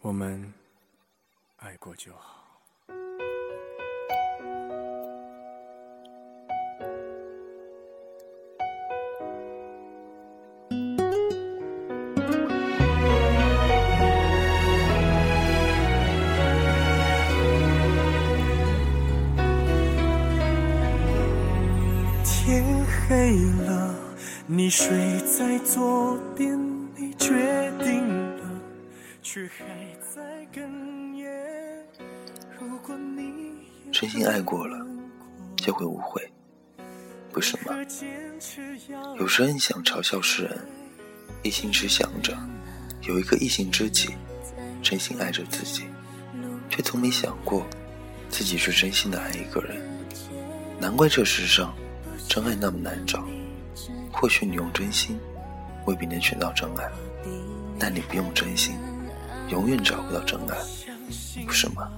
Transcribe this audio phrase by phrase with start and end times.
[0.00, 0.52] 我们
[1.56, 2.44] 爱过就好。
[22.24, 22.64] 天
[23.08, 23.34] 黑
[23.66, 23.94] 了，
[24.46, 26.56] 你睡在左边，
[26.96, 27.28] 你决
[27.62, 27.67] 定，
[29.38, 29.64] 却还
[30.00, 31.30] 在哽咽。
[32.58, 34.84] 如果你真心爱过了，
[35.56, 36.28] 就会无悔，
[37.32, 37.72] 不是吗？
[39.16, 40.58] 有时很想嘲笑世人，
[41.44, 42.36] 一心只想着
[43.02, 44.08] 有一个异性知己，
[44.82, 45.84] 真心爱着自己，
[46.68, 47.64] 却从没想过
[48.28, 49.80] 自己是真心的爱一个人。
[50.80, 51.72] 难怪这世上。
[52.28, 53.26] 真爱那么难找，
[54.12, 55.18] 或许你用真心
[55.86, 56.86] 未必能寻到真爱，
[57.78, 58.76] 但你不用真心，
[59.48, 60.56] 永远找不到真爱，
[61.44, 61.88] 不是吗？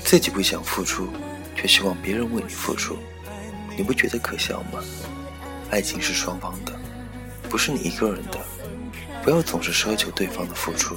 [0.00, 1.08] 自己不想付出，
[1.56, 2.96] 却希望别人为你付出，
[3.76, 4.82] 你不觉得可笑吗？
[5.70, 6.72] 爱情是双方的，
[7.48, 8.38] 不是你一个人的，
[9.22, 10.96] 不要总是奢求对方的付出，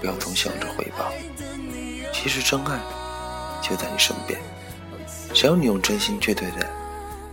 [0.00, 1.12] 不要总想着回报。
[2.12, 2.80] 其实真爱
[3.62, 4.38] 就在你身边，
[5.34, 6.68] 只要你用真心去对待。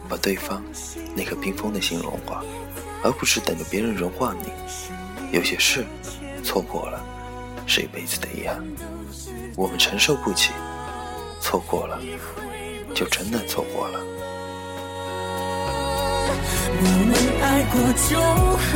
[0.08, 0.64] 把对方
[1.16, 2.44] 那颗冰封的心融化，
[3.04, 4.52] 而不是等着别人融化你。
[5.36, 5.84] 有些事
[6.44, 7.04] 错过了，
[7.68, 8.64] 是一辈子的遗憾，
[9.56, 10.52] 我们承受不起。
[11.42, 12.00] 错过了，
[12.96, 14.00] 就真的错过了。
[16.78, 17.14] 我们
[17.44, 18.20] 爱过就
[18.72, 18.76] 好，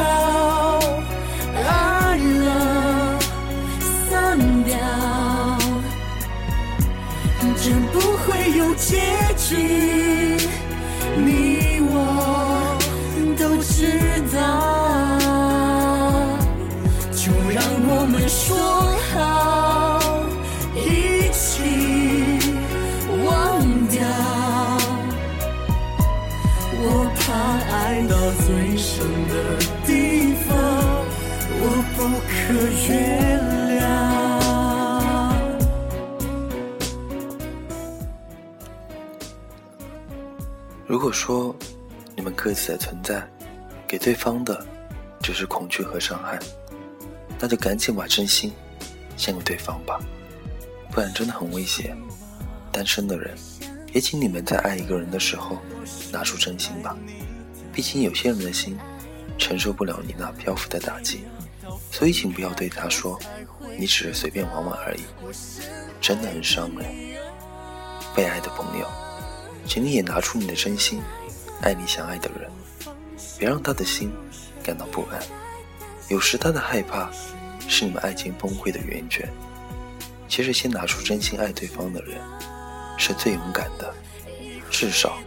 [1.56, 3.18] 爱了
[4.12, 4.78] 散掉，
[7.58, 8.88] 这不会有结
[9.36, 10.38] 局。
[11.18, 11.49] 你
[18.30, 18.56] 说
[19.12, 20.00] 好，
[20.76, 21.64] 一起
[23.26, 23.28] 忘
[23.88, 23.98] 掉。
[26.82, 26.84] 我
[27.18, 27.34] 怕
[27.74, 27.76] 爱
[28.08, 28.14] 到
[28.46, 28.48] 最
[28.78, 29.34] 深的
[29.84, 29.90] 地
[30.48, 30.48] 方，
[31.60, 31.64] 我
[31.98, 31.98] 不
[32.30, 32.30] 可
[32.88, 32.94] 原
[33.80, 33.82] 谅。
[40.86, 41.56] 如果说
[42.16, 43.28] 你们各自的存在
[43.88, 44.64] 给对方的
[45.20, 46.38] 只是恐惧和伤害，
[47.40, 48.52] 那就赶紧把真心
[49.16, 50.00] 献给对方吧，
[50.92, 51.98] 不然真的很危险。
[52.72, 53.36] 单身的人，
[53.94, 55.58] 也请你们在爱一个人的时候
[56.12, 56.96] 拿出真心吧，
[57.74, 58.78] 毕竟有些人的心
[59.38, 61.24] 承受不了你那漂浮的打击，
[61.92, 63.18] 所以请不要对他说
[63.78, 65.02] 你只是随便玩玩而已，
[66.00, 66.86] 真的很伤人。
[68.16, 68.86] 被爱的朋友。
[69.66, 71.00] 请你也拿出你的真心，
[71.62, 72.50] 爱你想爱的人，
[73.38, 74.12] 别让他的心
[74.64, 75.22] 感到不安。
[76.10, 77.08] 有时他的害怕，
[77.68, 79.30] 是你们爱情崩溃的源泉。
[80.28, 82.18] 其实，先拿出真心爱对方的人，
[82.98, 83.94] 是最勇敢的，
[84.72, 85.18] 至少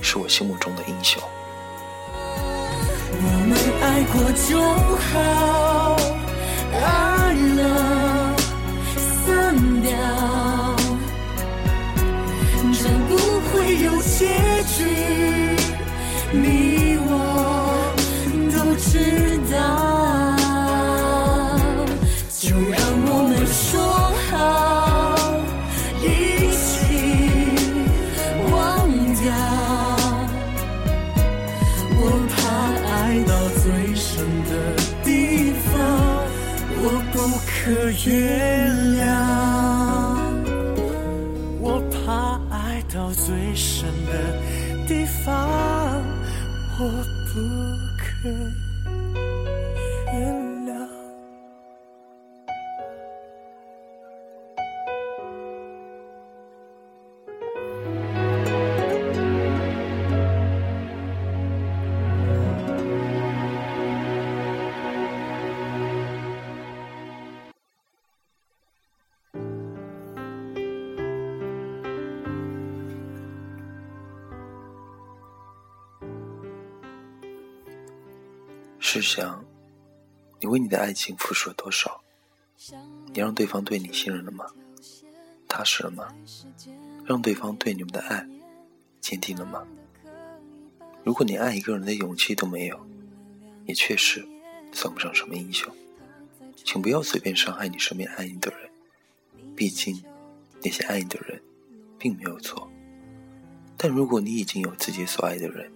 [0.00, 1.22] 是我心目中的英雄。
[3.18, 4.60] 我们爱过就
[5.06, 5.96] 好，
[6.72, 7.85] 爱了
[23.52, 23.80] 说
[24.30, 25.14] 好
[26.02, 26.04] 一
[26.52, 26.64] 起
[28.50, 28.54] 忘
[29.14, 29.24] 掉
[31.98, 32.02] 我
[32.32, 32.36] 怕
[32.92, 33.64] 爱到最
[33.94, 34.04] 深
[34.44, 34.52] 的
[35.04, 35.06] 地
[35.64, 35.72] 方
[36.82, 37.14] 我不
[37.46, 37.54] 可
[38.08, 38.10] 原
[38.96, 39.00] 谅
[41.60, 44.12] 我怕爱到最深的
[44.86, 45.24] 地方
[46.78, 46.80] 我
[47.32, 47.34] 不
[47.96, 48.65] 可
[78.88, 79.44] 试想，
[80.38, 82.04] 你为你的爱情付出了多少？
[83.12, 84.46] 你让对方对你信任了吗？
[85.48, 86.14] 踏实了吗？
[87.04, 88.24] 让对方对你们的爱
[89.00, 89.66] 坚定了吗？
[91.02, 92.86] 如果你爱一个人的勇气都没有，
[93.64, 94.24] 也确实
[94.72, 95.68] 算不上什么英雄。
[96.54, 98.70] 请不要随便伤害你身边爱你的人，
[99.56, 100.00] 毕竟
[100.62, 101.42] 那些爱你的人
[101.98, 102.70] 并没有错。
[103.76, 105.72] 但如果你已经有自己所爱的人，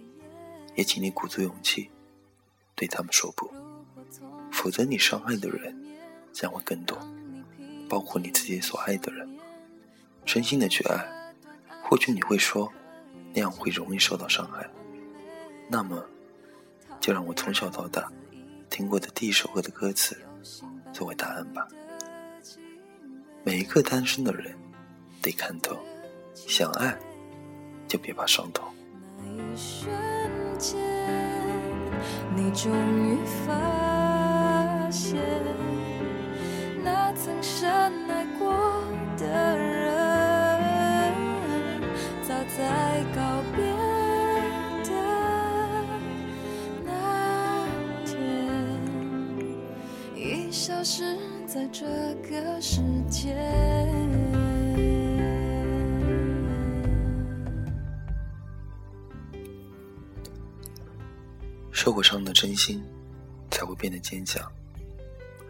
[0.75, 1.91] 也请你鼓足勇气。
[2.81, 3.47] 对他们说不，
[4.51, 5.71] 否则你伤害的人
[6.33, 6.97] 将会更多。
[7.87, 9.37] 包括你自己所爱的人，
[10.25, 10.97] 真心的去爱。
[11.83, 12.73] 或许你会说，
[13.35, 14.67] 那样会容易受到伤害。
[15.69, 16.03] 那么，
[16.99, 18.11] 就让我从小到大
[18.67, 20.19] 听过的第一首歌的歌词
[20.91, 21.67] 作为答案吧。
[23.43, 24.57] 每一个单身的人
[25.21, 25.77] 得看透，
[26.33, 26.97] 想爱
[27.87, 28.67] 就别怕伤痛。
[32.35, 35.19] 你终于发现，
[36.83, 37.69] 那曾深
[38.09, 38.83] 爱过
[39.17, 39.91] 的人，
[42.23, 43.21] 早在告
[43.55, 43.63] 别
[44.83, 44.91] 的
[46.85, 46.89] 那
[48.05, 48.17] 天，
[50.15, 51.85] 已消失在这
[52.29, 53.35] 个世界。
[61.83, 62.79] 受过伤的真心，
[63.49, 64.39] 才会变得坚强；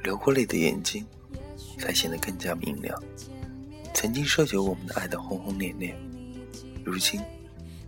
[0.01, 1.05] 流过泪的眼睛，
[1.77, 2.97] 才显得更加明亮。
[3.93, 5.93] 曾经奢求我们的爱的轰轰烈烈，
[6.85, 7.19] 如今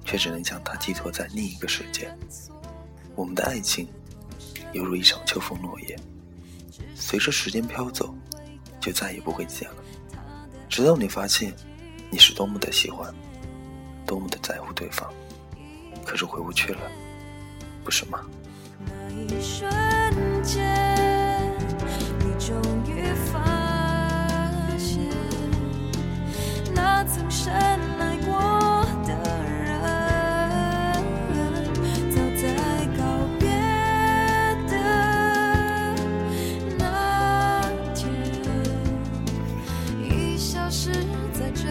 [0.03, 2.13] 却只能将它寄托在另一个世界。
[3.15, 3.87] 我们的爱情，
[4.73, 5.97] 犹如一场秋风落叶，
[6.95, 8.13] 随着时间飘走，
[8.81, 9.77] 就再也不会见了。
[10.67, 11.55] 直到你发现，
[12.11, 13.09] 你是多么的喜欢，
[14.05, 15.09] 多么的在乎对方，
[16.05, 16.91] 可是回不去了。
[17.83, 18.21] 不是吗？
[18.85, 19.69] 那一瞬
[20.41, 21.53] 间，
[22.19, 22.56] 你终
[22.88, 23.44] 于发
[24.77, 25.01] 现，
[26.74, 29.13] 那曾深爱过的
[29.63, 29.74] 人，
[32.09, 32.44] 早在
[32.97, 33.01] 告
[33.38, 33.50] 别
[34.69, 34.74] 的
[36.79, 36.81] 那
[37.94, 38.01] 天，
[40.01, 40.91] 已消失
[41.33, 41.68] 在这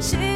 [0.00, 0.35] 心。